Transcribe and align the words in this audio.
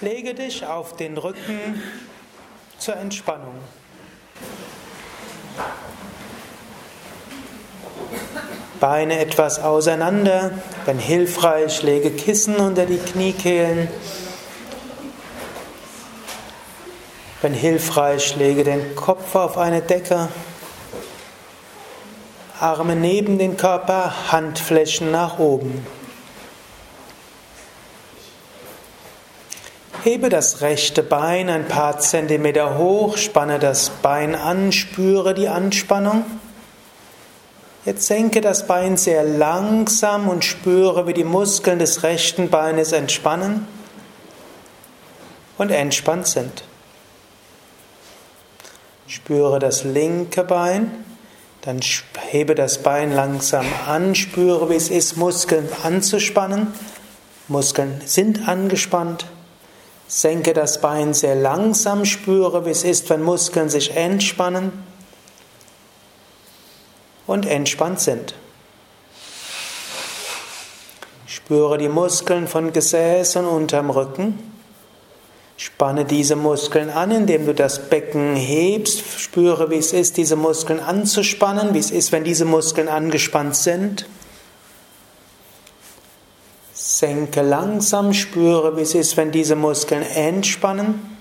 Lege 0.00 0.34
dich 0.34 0.66
auf 0.66 0.96
den 0.96 1.16
Rücken 1.18 1.82
zur 2.78 2.96
Entspannung. 2.96 3.54
Beine 8.80 9.18
etwas 9.18 9.60
auseinander. 9.60 10.52
Wenn 10.84 10.98
hilfreich, 10.98 11.82
lege 11.82 12.10
Kissen 12.10 12.56
unter 12.56 12.86
die 12.86 12.98
Kniekehlen. 12.98 13.88
Wenn 17.42 17.54
hilfreich, 17.54 18.36
lege 18.36 18.64
den 18.64 18.94
Kopf 18.94 19.34
auf 19.34 19.58
eine 19.58 19.80
Decke. 19.80 20.28
Arme 22.60 22.96
neben 22.96 23.38
den 23.38 23.56
Körper, 23.56 24.32
Handflächen 24.32 25.12
nach 25.12 25.38
oben. 25.38 25.86
Hebe 30.02 30.28
das 30.28 30.60
rechte 30.60 31.02
Bein 31.02 31.50
ein 31.50 31.68
paar 31.68 31.98
Zentimeter 31.98 32.78
hoch, 32.78 33.16
spanne 33.16 33.58
das 33.58 33.90
Bein 33.90 34.34
an, 34.34 34.72
spüre 34.72 35.34
die 35.34 35.48
Anspannung. 35.48 36.24
Jetzt 37.88 38.06
senke 38.06 38.42
das 38.42 38.66
Bein 38.66 38.98
sehr 38.98 39.24
langsam 39.24 40.28
und 40.28 40.44
spüre, 40.44 41.06
wie 41.06 41.14
die 41.14 41.24
Muskeln 41.24 41.78
des 41.78 42.02
rechten 42.02 42.50
Beines 42.50 42.92
entspannen 42.92 43.66
und 45.56 45.70
entspannt 45.70 46.26
sind. 46.26 46.64
Spüre 49.06 49.58
das 49.58 49.84
linke 49.84 50.44
Bein, 50.44 51.02
dann 51.62 51.80
hebe 52.28 52.54
das 52.54 52.82
Bein 52.82 53.14
langsam 53.14 53.64
an, 53.86 54.14
spüre, 54.14 54.68
wie 54.68 54.76
es 54.76 54.90
ist, 54.90 55.16
Muskeln 55.16 55.66
anzuspannen. 55.82 56.66
Muskeln 57.48 58.02
sind 58.04 58.46
angespannt. 58.46 59.24
Senke 60.08 60.52
das 60.52 60.82
Bein 60.82 61.14
sehr 61.14 61.36
langsam, 61.36 62.04
spüre, 62.04 62.66
wie 62.66 62.70
es 62.70 62.84
ist, 62.84 63.08
wenn 63.08 63.22
Muskeln 63.22 63.70
sich 63.70 63.96
entspannen 63.96 64.87
und 67.28 67.46
entspannt 67.46 68.00
sind. 68.00 68.34
Spüre 71.26 71.78
die 71.78 71.88
Muskeln 71.88 72.48
von 72.48 72.72
Gesäß 72.72 73.36
und 73.36 73.44
unterm 73.46 73.90
Rücken. 73.90 74.52
Spanne 75.56 76.04
diese 76.04 76.36
Muskeln 76.36 76.88
an, 76.90 77.10
indem 77.10 77.46
du 77.46 77.54
das 77.54 77.88
Becken 77.90 78.34
hebst. 78.34 79.02
Spüre, 79.18 79.70
wie 79.70 79.76
es 79.76 79.92
ist, 79.92 80.16
diese 80.16 80.36
Muskeln 80.36 80.80
anzuspannen, 80.80 81.74
wie 81.74 81.78
es 81.78 81.90
ist, 81.90 82.12
wenn 82.12 82.24
diese 82.24 82.44
Muskeln 82.44 82.88
angespannt 82.88 83.56
sind. 83.56 84.06
Senke 86.72 87.42
langsam, 87.42 88.14
spüre, 88.14 88.76
wie 88.76 88.82
es 88.82 88.94
ist, 88.94 89.16
wenn 89.16 89.32
diese 89.32 89.56
Muskeln 89.56 90.02
entspannen, 90.02 91.18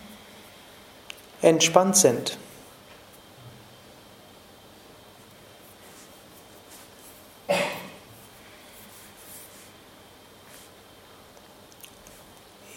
entspannt 1.41 1.97
sind. 1.97 2.37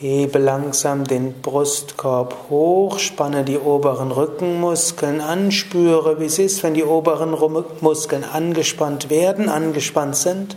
Hebe 0.01 0.39
langsam 0.39 1.05
den 1.05 1.43
Brustkorb 1.43 2.35
hoch, 2.49 2.99
spanne 2.99 3.45
die 3.45 3.59
oberen 3.59 4.13
Rückenmuskeln 4.13 5.21
an, 5.21 5.53
spüre, 5.53 6.19
wie 6.19 6.25
es 6.25 6.39
ist, 6.39 6.63
wenn 6.63 6.73
die 6.73 6.85
oberen 6.85 7.37
Muskeln 7.83 8.25
angespannt 8.25 9.11
werden, 9.11 9.51
angespannt 9.51 10.17
sind. 10.17 10.57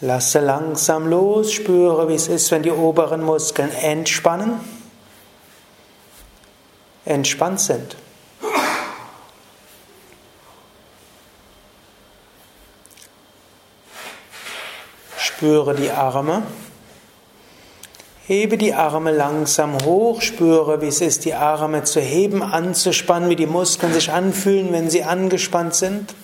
Lasse 0.00 0.38
langsam 0.38 1.08
los, 1.08 1.52
spüre, 1.52 2.08
wie 2.08 2.14
es 2.14 2.28
ist, 2.28 2.52
wenn 2.52 2.62
die 2.62 2.70
oberen 2.70 3.24
Muskeln 3.24 3.72
entspannen, 3.72 4.60
entspannt 7.04 7.58
sind. 7.58 7.96
Spüre 15.40 15.74
die 15.74 15.90
Arme. 15.90 16.42
Hebe 18.26 18.58
die 18.58 18.74
Arme 18.74 19.10
langsam 19.10 19.74
hoch, 19.86 20.20
spüre, 20.20 20.82
wie 20.82 20.88
es 20.88 21.00
ist, 21.00 21.24
die 21.24 21.32
Arme 21.32 21.82
zu 21.82 21.98
heben, 21.98 22.42
anzuspannen, 22.42 23.30
wie 23.30 23.36
die 23.36 23.46
Muskeln 23.46 23.94
sich 23.94 24.12
anfühlen, 24.12 24.70
wenn 24.70 24.90
sie 24.90 25.02
angespannt 25.02 25.74
sind. 25.74 26.14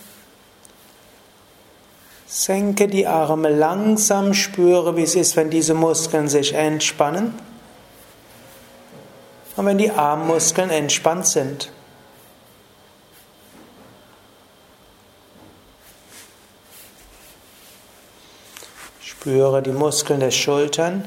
Senke 2.26 2.88
die 2.88 3.06
Arme 3.06 3.48
langsam, 3.48 4.34
spüre, 4.34 4.98
wie 4.98 5.04
es 5.04 5.14
ist, 5.14 5.34
wenn 5.34 5.48
diese 5.48 5.72
Muskeln 5.72 6.28
sich 6.28 6.52
entspannen 6.52 7.32
und 9.56 9.64
wenn 9.64 9.78
die 9.78 9.92
Armmuskeln 9.92 10.68
entspannt 10.68 11.26
sind. 11.26 11.72
Spüre 19.26 19.60
die 19.60 19.72
Muskeln 19.72 20.20
der 20.20 20.30
Schultern. 20.30 21.02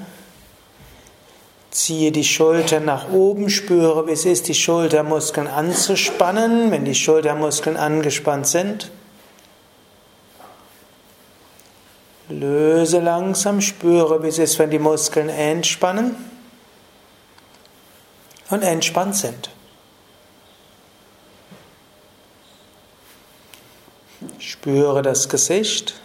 Ziehe 1.72 2.12
die 2.12 2.26
Schultern 2.26 2.84
nach 2.84 3.10
oben, 3.14 3.50
spüre, 3.50 4.08
wie 4.08 4.12
es 4.12 4.26
ist, 4.26 4.50
die 4.50 4.56
Schultermuskeln 4.56 5.48
anzuspannen, 5.48 6.70
wenn 6.70 6.84
die 6.84 6.96
Schultermuskeln 6.96 7.78
angespannt 7.78 8.46
sind. 8.46 8.92
Löse 12.28 13.00
langsam, 13.00 13.62
spüre, 13.62 14.22
wie 14.22 14.28
es 14.28 14.38
ist, 14.38 14.60
wenn 14.60 14.70
die 14.70 14.80
Muskeln 14.80 15.30
entspannen 15.30 16.18
und 18.50 18.64
entspannt 18.64 19.16
sind. 19.16 19.50
Spüre 24.40 25.04
das 25.04 25.30
Gesicht. 25.30 26.02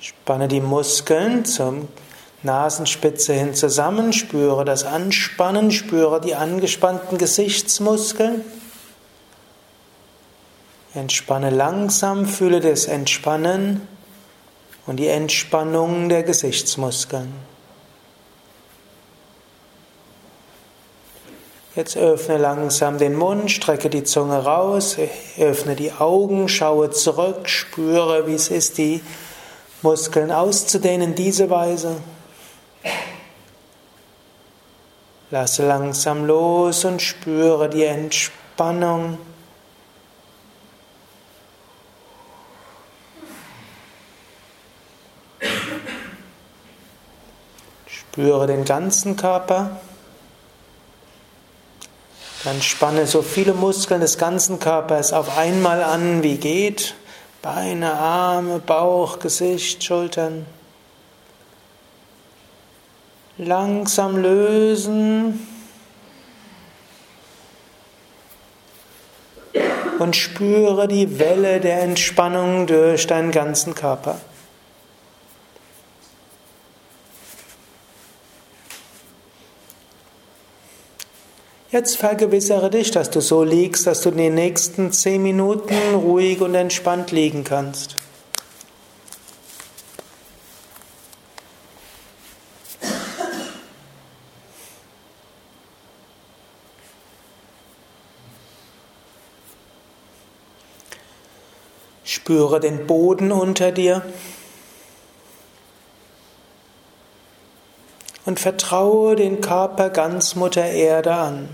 Spanne 0.00 0.46
die 0.48 0.60
Muskeln 0.60 1.44
zum 1.44 1.88
Nasenspitze 2.42 3.32
hin 3.32 3.54
zusammen, 3.54 4.12
spüre 4.12 4.64
das 4.64 4.84
Anspannen, 4.84 5.72
spüre 5.72 6.20
die 6.20 6.36
angespannten 6.36 7.18
Gesichtsmuskeln. 7.18 8.44
Entspanne 10.94 11.50
langsam, 11.50 12.26
fühle 12.26 12.60
das 12.60 12.86
Entspannen 12.86 13.86
und 14.86 14.96
die 14.96 15.08
Entspannung 15.08 16.08
der 16.08 16.22
Gesichtsmuskeln. 16.22 17.32
Jetzt 21.74 21.96
öffne 21.96 22.38
langsam 22.38 22.98
den 22.98 23.14
Mund, 23.14 23.50
strecke 23.50 23.90
die 23.90 24.02
Zunge 24.02 24.42
raus, 24.44 24.96
öffne 25.38 25.76
die 25.76 25.92
Augen, 25.92 26.48
schaue 26.48 26.90
zurück, 26.90 27.48
spüre, 27.48 28.26
wie 28.26 28.34
es 28.34 28.48
ist, 28.48 28.78
die 28.78 29.00
Muskeln 29.82 30.32
auszudehnen, 30.32 31.14
diese 31.14 31.50
Weise. 31.50 32.00
Lasse 35.30 35.66
langsam 35.66 36.24
los 36.24 36.84
und 36.84 37.02
spüre 37.02 37.68
die 37.68 37.84
Entspannung. 37.84 39.18
Spüre 47.86 48.46
den 48.46 48.64
ganzen 48.64 49.16
Körper. 49.16 49.78
Dann 52.44 52.62
spanne 52.62 53.06
so 53.06 53.20
viele 53.20 53.52
Muskeln 53.52 54.00
des 54.00 54.16
ganzen 54.16 54.58
Körpers 54.58 55.12
auf 55.12 55.36
einmal 55.36 55.82
an, 55.82 56.22
wie 56.22 56.38
geht. 56.38 56.94
Beine, 57.42 57.92
Arme, 57.92 58.58
Bauch, 58.58 59.20
Gesicht, 59.20 59.84
Schultern. 59.84 60.44
Langsam 63.36 64.16
lösen. 64.16 65.46
Und 69.98 70.16
spüre 70.16 70.88
die 70.88 71.18
Welle 71.18 71.60
der 71.60 71.82
Entspannung 71.82 72.66
durch 72.66 73.06
deinen 73.06 73.30
ganzen 73.30 73.74
Körper. 73.74 74.18
Jetzt 81.70 81.98
vergewissere 81.98 82.70
dich, 82.70 82.92
dass 82.92 83.10
du 83.10 83.20
so 83.20 83.44
liegst, 83.44 83.86
dass 83.86 84.00
du 84.00 84.08
in 84.08 84.16
den 84.16 84.34
nächsten 84.34 84.90
zehn 84.90 85.22
Minuten 85.22 85.74
ruhig 85.94 86.40
und 86.40 86.54
entspannt 86.54 87.12
liegen 87.12 87.44
kannst. 87.44 87.96
Spüre 102.02 102.60
den 102.60 102.86
Boden 102.86 103.30
unter 103.30 103.72
dir 103.72 104.02
und 108.28 108.38
vertraue 108.38 109.16
den 109.16 109.40
Körper 109.40 109.88
ganz 109.88 110.34
Mutter 110.34 110.62
Erde 110.62 111.14
an. 111.14 111.48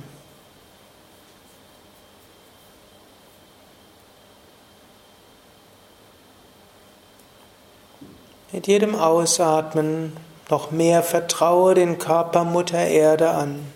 Mit 8.51 8.67
jedem 8.67 8.97
Ausatmen 8.97 10.17
noch 10.51 10.73
mehr 10.73 11.05
vertraue 11.05 11.75
den 11.75 12.01
Körper 12.01 12.43
Mutter 12.43 12.85
Erde 12.85 13.31
an. 13.31 13.73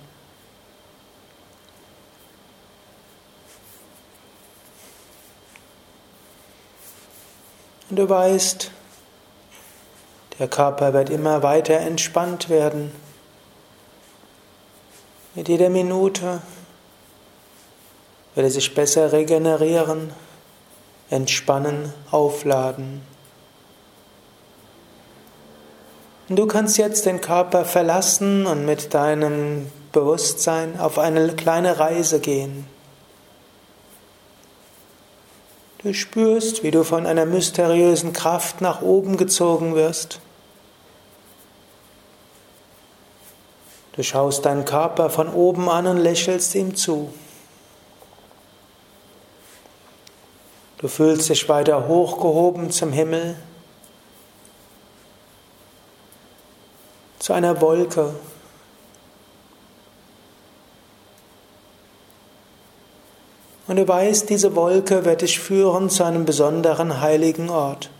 Und 7.90 7.96
du 7.96 8.08
weißt, 8.08 8.72
der 10.38 10.48
Körper 10.48 10.92
wird 10.92 11.10
immer 11.10 11.42
weiter 11.42 11.78
entspannt 11.78 12.48
werden. 12.48 12.92
Mit 15.34 15.48
jeder 15.48 15.68
Minute 15.68 16.40
wird 18.34 18.46
er 18.46 18.50
sich 18.50 18.74
besser 18.74 19.12
regenerieren, 19.12 20.12
entspannen, 21.10 21.92
aufladen. 22.10 23.02
Und 26.28 26.36
du 26.36 26.46
kannst 26.46 26.76
jetzt 26.76 27.06
den 27.06 27.20
Körper 27.20 27.64
verlassen 27.64 28.46
und 28.46 28.66
mit 28.66 28.92
deinem 28.94 29.70
Bewusstsein 29.92 30.78
auf 30.78 30.98
eine 30.98 31.34
kleine 31.34 31.78
Reise 31.78 32.20
gehen. 32.20 32.66
Du 35.78 35.94
spürst, 35.94 36.62
wie 36.62 36.70
du 36.70 36.84
von 36.84 37.06
einer 37.06 37.24
mysteriösen 37.24 38.12
Kraft 38.12 38.60
nach 38.60 38.82
oben 38.82 39.16
gezogen 39.16 39.74
wirst. 39.74 40.20
Du 43.98 44.04
schaust 44.04 44.44
deinen 44.44 44.64
Körper 44.64 45.10
von 45.10 45.28
oben 45.28 45.68
an 45.68 45.88
und 45.88 45.96
lächelst 45.96 46.54
ihm 46.54 46.76
zu. 46.76 47.12
Du 50.76 50.86
fühlst 50.86 51.28
dich 51.28 51.48
weiter 51.48 51.88
hochgehoben 51.88 52.70
zum 52.70 52.92
Himmel, 52.92 53.34
zu 57.18 57.32
einer 57.32 57.60
Wolke. 57.60 58.14
Und 63.66 63.76
du 63.78 63.88
weißt, 63.88 64.30
diese 64.30 64.54
Wolke 64.54 65.04
wird 65.04 65.22
dich 65.22 65.40
führen 65.40 65.90
zu 65.90 66.04
einem 66.04 66.24
besonderen 66.24 67.00
heiligen 67.00 67.50
Ort. 67.50 67.90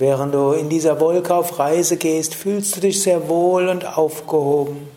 Während 0.00 0.34
du 0.34 0.52
in 0.52 0.68
dieser 0.68 1.00
Wolke 1.00 1.34
auf 1.34 1.58
Reise 1.58 1.96
gehst, 1.96 2.34
fühlst 2.34 2.76
du 2.76 2.80
dich 2.80 3.02
sehr 3.02 3.28
wohl 3.28 3.68
und 3.68 3.86
aufgehoben. 3.86 4.88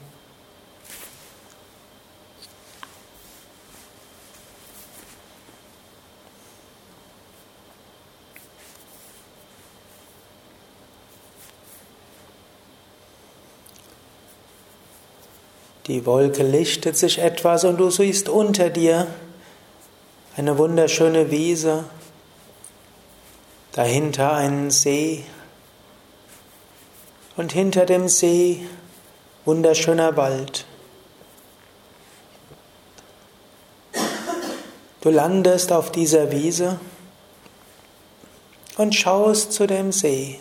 Die 15.88 16.06
Wolke 16.06 16.44
lichtet 16.44 16.98
sich 16.98 17.20
etwas 17.20 17.64
und 17.64 17.78
du 17.78 17.90
siehst 17.90 18.28
unter 18.28 18.70
dir 18.70 19.08
eine 20.36 20.58
wunderschöne 20.58 21.32
Wiese, 21.32 21.86
dahinter 23.78 24.34
einen 24.34 24.72
See 24.72 25.24
und 27.36 27.52
hinter 27.52 27.86
dem 27.86 28.10
See 28.10 28.68
wunderschöner 29.46 30.18
Wald. 30.18 30.66
Du 35.02 35.12
landest 35.12 35.72
auf 35.72 35.92
dieser 35.92 36.32
Wiese 36.32 36.80
und 38.78 38.96
schaust 38.96 39.54
zu 39.54 39.68
dem 39.68 39.92
See. 39.92 40.40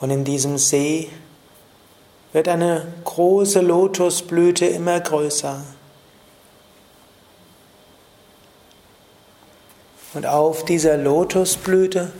Und 0.00 0.10
in 0.10 0.24
diesem 0.24 0.58
See 0.58 1.08
wird 2.32 2.48
eine 2.48 2.92
große 3.04 3.60
Lotusblüte 3.60 4.66
immer 4.66 4.98
größer. 4.98 5.62
Und 10.12 10.26
auf 10.26 10.64
dieser 10.64 10.96
Lotusblüte 10.96 12.12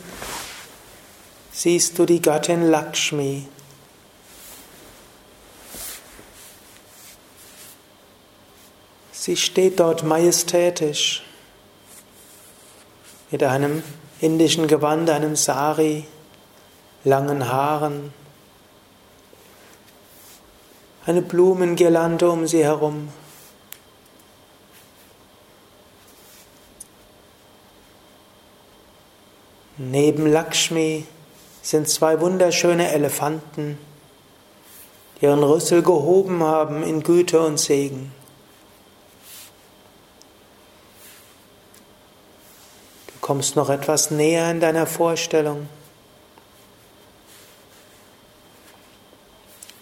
siehst 1.50 1.98
du 1.98 2.06
die 2.06 2.22
Göttin 2.22 2.68
Lakshmi. 2.70 3.46
Sie 9.12 9.36
steht 9.36 9.80
dort 9.80 10.02
majestätisch 10.02 11.22
mit 13.30 13.42
einem 13.42 13.82
indischen 14.20 14.66
Gewand, 14.66 15.10
einem 15.10 15.36
Sari 15.36 16.06
langen 17.04 17.48
Haaren, 17.48 18.12
eine 21.06 21.22
Blumengirlande 21.22 22.30
um 22.30 22.46
sie 22.46 22.62
herum. 22.62 23.08
Neben 29.82 30.26
Lakshmi 30.26 31.06
sind 31.62 31.88
zwei 31.88 32.20
wunderschöne 32.20 32.92
Elefanten, 32.92 33.78
die 35.18 35.24
ihren 35.24 35.42
Rüssel 35.42 35.82
gehoben 35.82 36.42
haben 36.42 36.82
in 36.82 37.02
Güte 37.02 37.40
und 37.40 37.58
Segen. 37.58 38.12
Du 43.06 43.14
kommst 43.22 43.56
noch 43.56 43.70
etwas 43.70 44.10
näher 44.10 44.50
in 44.50 44.60
deiner 44.60 44.86
Vorstellung. 44.86 45.66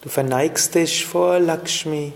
Du 0.01 0.07
verneigst 0.07 0.75
dich 0.75 1.05
vor 1.05 1.39
Lakshmi. 1.39 2.13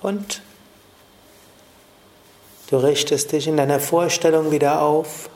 Und 0.00 0.40
du 2.70 2.76
richtest 2.76 3.32
dich 3.32 3.46
in 3.48 3.56
deiner 3.56 3.80
Vorstellung 3.80 4.50
wieder 4.50 4.82
auf 4.82 5.30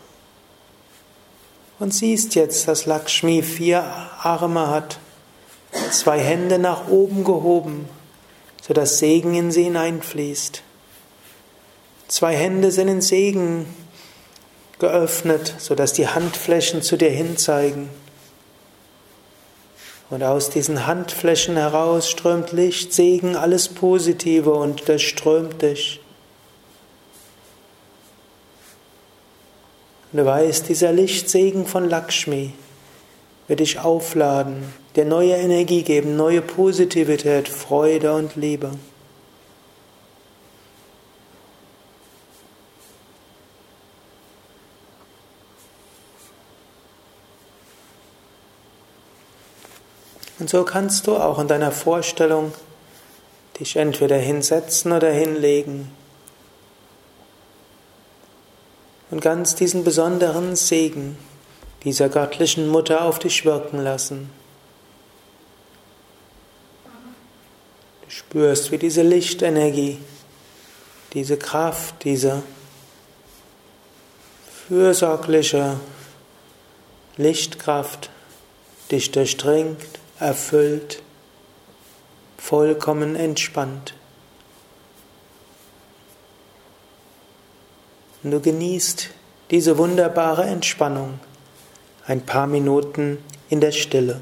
und 1.79 1.93
siehst 1.93 2.35
jetzt, 2.35 2.69
dass 2.69 2.87
Lakshmi 2.87 3.43
vier 3.43 3.83
Arme 3.83 4.69
hat, 4.69 4.99
zwei 5.91 6.21
Hände 6.21 6.59
nach 6.59 6.89
oben 6.89 7.25
gehoben, 7.25 7.89
sodass 8.61 8.99
Segen 8.99 9.35
in 9.35 9.51
sie 9.51 9.65
hineinfließt. 9.65 10.63
Zwei 12.09 12.37
Hände 12.37 12.71
sind 12.71 12.89
in 12.89 13.01
Segen 13.01 13.67
geöffnet, 14.79 15.55
sodass 15.59 15.95
die 15.95 16.09
Handflächen 16.09 16.83
zu 16.83 16.99
dir 16.99 17.11
hinzeigen. 17.11 17.89
Und 20.11 20.23
aus 20.23 20.51
diesen 20.51 20.87
Handflächen 20.87 21.57
heraus 21.57 22.11
strömt 22.11 22.53
Licht, 22.53 22.93
Segen, 22.93 23.35
alles 23.35 23.69
Positive 23.71 24.53
und 24.53 24.87
das 24.91 25.01
strömt 25.01 25.63
dich. 25.63 26.02
Und 30.13 30.19
du 30.19 30.27
weißt, 30.27 30.69
dieser 30.69 30.93
Lichtsegen 30.93 31.67
von 31.67 31.89
Lakshmi 31.89 32.53
wird 33.49 33.61
dich 33.61 33.81
aufladen, 33.81 34.75
dir 34.95 35.07
neue 35.07 35.35
Energie 35.35 35.83
geben, 35.83 36.17
neue 36.17 36.43
Positivität, 36.43 37.49
Freude 37.49 38.15
und 38.15 38.37
Liebe. 38.37 38.71
Und 50.39 50.51
so 50.51 50.65
kannst 50.65 51.07
du 51.07 51.17
auch 51.17 51.39
in 51.39 51.49
deiner 51.49 51.71
Vorstellung 51.71 52.53
dich 53.61 53.77
entweder 53.77 54.17
hinsetzen 54.17 54.93
oder 54.93 55.11
hinlegen. 55.11 56.02
Und 59.13 59.21
ganz 59.21 59.55
diesen 59.55 59.85
besonderen 59.85 60.57
Segen 60.57 61.19
dieser 61.85 62.09
göttlichen 62.09 62.67
Mutter 62.67 63.05
auf 63.05 63.19
dich 63.19 63.45
wirken 63.45 63.79
lassen. 63.79 64.31
Du 68.05 68.11
spürst, 68.11 68.73
wie 68.73 68.79
diese 68.79 69.03
Lichtenergie, 69.03 69.99
diese 71.13 71.37
Kraft, 71.37 72.05
diese 72.05 72.43
fürsorgliche 74.67 75.79
Lichtkraft 77.19 78.09
dich 78.91 79.11
durchdringt, 79.11 79.77
erfüllt, 80.21 81.03
vollkommen 82.39 83.15
entspannt. 83.15 83.93
Und 88.23 88.31
du 88.31 88.41
genießt 88.41 89.11
diese 89.51 89.79
wunderbare 89.79 90.45
Entspannung 90.45 91.21
ein 92.07 92.21
paar 92.21 92.47
Minuten 92.47 93.19
in 93.49 93.61
der 93.61 93.73
Stille. 93.73 94.21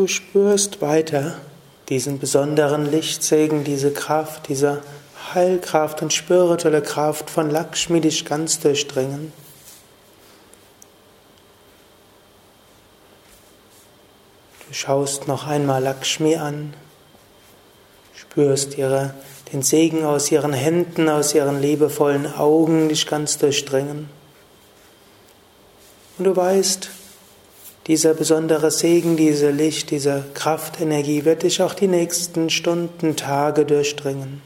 Du 0.00 0.06
spürst 0.06 0.80
weiter 0.80 1.34
diesen 1.90 2.18
besonderen 2.18 2.90
Lichtsegen, 2.90 3.64
diese 3.64 3.92
Kraft, 3.92 4.48
diese 4.48 4.82
Heilkraft 5.34 6.00
und 6.00 6.10
spirituelle 6.10 6.80
Kraft 6.80 7.28
von 7.28 7.50
Lakshmi 7.50 8.00
dich 8.00 8.24
ganz 8.24 8.60
durchdringen. 8.60 9.30
Du 14.66 14.72
schaust 14.72 15.28
noch 15.28 15.46
einmal 15.46 15.82
Lakshmi 15.82 16.36
an, 16.36 16.72
spürst 18.14 18.78
ihre, 18.78 19.12
den 19.52 19.60
Segen 19.60 20.06
aus 20.06 20.32
ihren 20.32 20.54
Händen, 20.54 21.10
aus 21.10 21.34
ihren 21.34 21.60
liebevollen 21.60 22.26
Augen 22.38 22.88
dich 22.88 23.06
ganz 23.06 23.36
durchdringen. 23.36 24.08
Und 26.16 26.24
du 26.24 26.34
weißt, 26.34 26.88
dieser 27.90 28.14
besondere 28.14 28.70
Segen, 28.70 29.16
diese 29.16 29.50
Licht, 29.50 29.90
diese 29.90 30.24
Kraftenergie 30.34 31.24
wird 31.24 31.42
dich 31.42 31.60
auch 31.60 31.74
die 31.74 31.88
nächsten 31.88 32.48
Stunden, 32.48 33.16
Tage 33.16 33.64
durchdringen. 33.64 34.40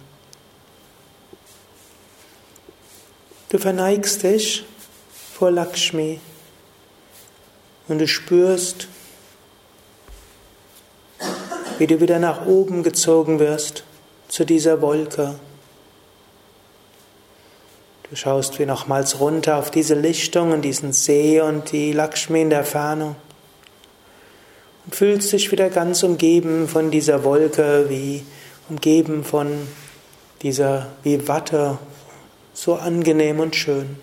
Du 3.50 3.58
verneigst 3.58 4.22
dich 4.22 4.64
vor 5.34 5.50
Lakshmi 5.50 6.20
und 7.88 7.98
du 7.98 8.08
spürst, 8.08 8.88
wie 11.76 11.86
du 11.86 12.00
wieder 12.00 12.20
nach 12.20 12.46
oben 12.46 12.82
gezogen 12.82 13.40
wirst 13.40 13.84
zu 14.28 14.46
dieser 14.46 14.80
Wolke. 14.80 15.34
Du 18.08 18.16
schaust 18.16 18.58
wie 18.58 18.64
nochmals 18.64 19.20
runter 19.20 19.58
auf 19.58 19.70
diese 19.70 19.94
Lichtung 19.94 20.52
und 20.52 20.62
diesen 20.62 20.94
See 20.94 21.42
und 21.42 21.72
die 21.72 21.92
Lakshmi 21.92 22.40
in 22.40 22.48
der 22.48 22.64
Ferne 22.64 23.16
fühlst 24.90 25.32
dich 25.32 25.50
wieder 25.50 25.70
ganz 25.70 26.02
umgeben 26.02 26.68
von 26.68 26.90
dieser 26.90 27.24
Wolke, 27.24 27.86
wie 27.88 28.24
umgeben 28.68 29.24
von 29.24 29.66
dieser, 30.42 30.92
wie 31.02 31.26
Watte, 31.26 31.78
so 32.52 32.74
angenehm 32.74 33.40
und 33.40 33.56
schön. 33.56 33.96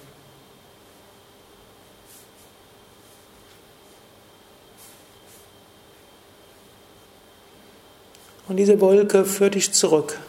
Und 8.47 8.57
diese 8.57 8.81
Wolke 8.81 9.23
führt 9.23 9.55
dich 9.55 9.71
zurück 9.71 10.19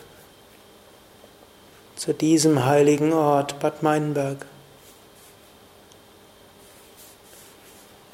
zu 1.96 2.12
diesem 2.12 2.64
heiligen 2.64 3.12
Ort, 3.12 3.58
Bad 3.58 3.82
Meinberg. 3.82 4.46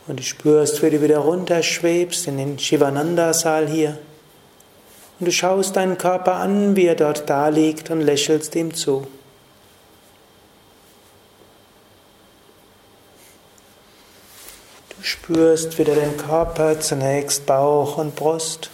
Und 0.08 0.20
du 0.20 0.22
spürst, 0.22 0.82
wie 0.82 0.88
du 0.88 1.02
wieder 1.02 1.18
runterschwebst 1.18 2.26
in 2.28 2.38
den 2.38 2.58
Shivananda-Saal 2.58 3.68
hier. 3.68 3.98
Und 5.20 5.26
du 5.26 5.32
schaust 5.32 5.76
deinen 5.76 5.98
Körper 5.98 6.36
an, 6.36 6.76
wie 6.76 6.86
er 6.86 6.94
dort 6.94 7.28
da 7.28 7.48
liegt 7.48 7.90
und 7.90 8.00
lächelst 8.00 8.54
ihm 8.54 8.74
zu. 8.74 9.06
Du 14.96 15.02
spürst 15.02 15.78
wieder 15.78 15.94
den 15.94 16.16
Körper, 16.16 16.80
zunächst 16.80 17.44
Bauch 17.44 17.98
und 17.98 18.16
Brust. 18.16 18.70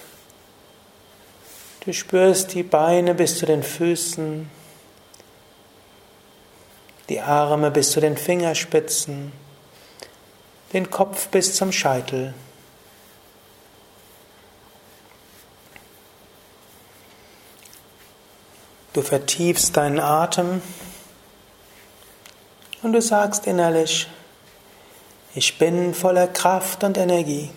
Du 1.85 1.93
spürst 1.93 2.55
die 2.55 2.62
Beine 2.62 3.14
bis 3.14 3.38
zu 3.38 3.45
den 3.45 3.64
Füßen, 3.64 4.49
die 7.09 7.21
Arme 7.21 7.73
bis 7.73 7.91
zu 7.91 8.00
den 8.00 8.17
Fingerspitzen 8.17 9.44
den 10.75 10.90
Kopf 10.90 11.28
bis 11.28 11.54
zum 11.54 11.71
Scheitel. 11.71 12.35
Du 18.93 19.02
vertiefst 19.02 19.76
deinen 19.76 20.00
Atem 20.00 20.61
und 22.83 22.93
du 22.93 23.00
sagst 23.00 23.47
innerlich, 23.47 24.09
ich 25.35 25.59
bin 25.59 25.95
voller 25.95 26.28
Kraft 26.28 26.85
und 26.85 26.97
Energie. 26.97 27.50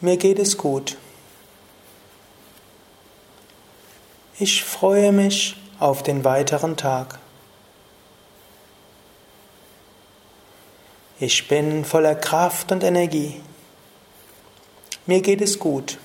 Mir 0.00 0.16
geht 0.16 0.38
es 0.38 0.58
gut. 0.58 0.96
Ich 4.38 4.64
freue 4.64 5.12
mich 5.12 5.56
auf 5.78 6.02
den 6.02 6.24
weiteren 6.24 6.76
Tag. 6.76 7.18
Ich 11.24 11.46
bin 11.46 11.84
voller 11.84 12.16
Kraft 12.16 12.72
und 12.72 12.82
Energie. 12.82 13.40
Mir 15.06 15.20
geht 15.20 15.40
es 15.40 15.60
gut. 15.60 15.98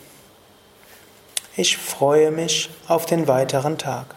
Ich 1.56 1.76
freue 1.76 2.30
mich 2.30 2.70
auf 2.88 3.08
den 3.08 3.28
weiteren 3.28 3.80
Tag. 3.80 4.14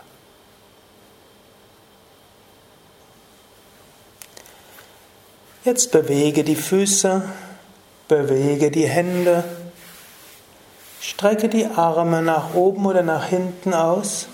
Jetzt 5.64 5.90
bewege 5.90 6.44
die 6.44 6.54
Füße, 6.54 7.22
bewege 8.06 8.70
die 8.70 8.86
Hände, 8.86 9.44
strecke 11.00 11.48
die 11.48 11.64
Arme 11.64 12.20
nach 12.20 12.52
oben 12.52 12.84
oder 12.84 13.02
nach 13.02 13.24
hinten 13.24 13.72
aus, 13.72 14.28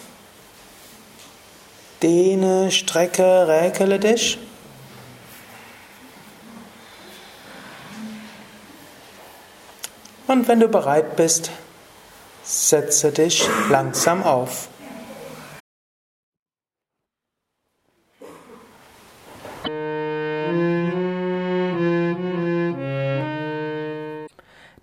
dehne, 2.03 2.73
strecke, 2.73 3.47
räkele 3.47 4.01
dich. 4.01 4.41
Und 10.27 10.49
wenn 10.49 10.61
du 10.61 10.69
bereit 10.69 11.17
bist, 11.17 11.51
Setze 12.49 13.11
dich 13.11 13.45
langsam 13.71 14.23
auf. 14.23 14.69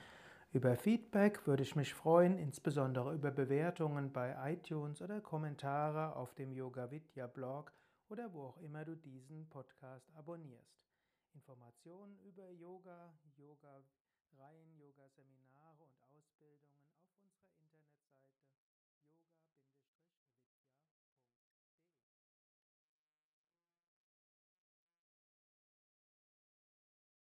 Über 0.54 0.76
Feedback 0.76 1.46
würde 1.46 1.62
ich 1.62 1.76
mich 1.76 1.94
freuen, 1.94 2.36
insbesondere 2.36 3.14
über 3.14 3.30
Bewertungen 3.30 4.12
bei 4.12 4.52
iTunes 4.52 5.00
oder 5.00 5.22
Kommentare 5.22 6.14
auf 6.14 6.34
dem 6.34 6.52
Yoga 6.52 6.90
Vidya 6.90 7.26
Blog 7.26 7.72
oder 8.10 8.30
wo 8.34 8.42
auch 8.48 8.58
immer 8.58 8.84
du 8.84 8.94
diesen 8.94 9.48
Podcast 9.48 10.14
abonnierst. 10.14 10.84
Informationen 11.32 12.18
über 12.18 12.50
Yoga, 12.50 13.14
Yoga-Reihen, 13.38 14.76
Yoga-Seminare 14.76 15.51
und 15.51 15.51
Ausbildungen 15.51 15.51